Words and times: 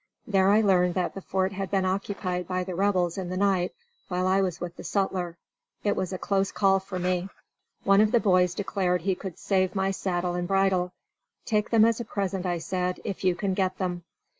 There 0.25 0.49
I 0.49 0.61
learned 0.61 0.95
that 0.95 1.13
the 1.13 1.21
fort 1.21 1.51
had 1.51 1.69
been 1.69 1.85
occupied 1.85 2.47
by 2.47 2.63
the 2.63 2.73
Rebels 2.73 3.19
in 3.19 3.29
the 3.29 3.37
night, 3.37 3.71
while 4.07 4.25
I 4.25 4.41
was 4.41 4.59
with 4.59 4.75
the 4.75 4.83
sutler. 4.83 5.37
It 5.83 5.95
was 5.95 6.11
a 6.11 6.17
close 6.17 6.51
call 6.51 6.79
for 6.79 6.97
me. 6.97 7.29
One 7.83 8.01
of 8.01 8.11
the 8.11 8.19
boys 8.19 8.55
declared 8.55 9.01
he 9.01 9.13
could 9.13 9.37
save 9.37 9.75
my 9.75 9.91
saddle 9.91 10.33
and 10.33 10.47
bridle. 10.47 10.91
"Take 11.45 11.69
them 11.69 11.85
as 11.85 11.99
a 11.99 12.05
present," 12.05 12.47
I 12.47 12.57
said, 12.57 12.99
"if 13.03 13.23
you 13.23 13.35
can 13.35 13.53
get 13.53 13.77
them." 13.77 14.03